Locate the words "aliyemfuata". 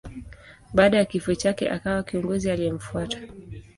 2.51-3.17